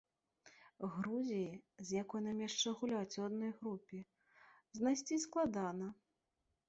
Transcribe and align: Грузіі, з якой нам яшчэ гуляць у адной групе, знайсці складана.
Грузіі, 0.93 1.51
з 1.89 1.99
якой 2.03 2.21
нам 2.27 2.37
яшчэ 2.47 2.69
гуляць 2.81 3.17
у 3.21 3.25
адной 3.29 3.51
групе, 3.61 3.97
знайсці 4.79 5.15
складана. 5.27 5.87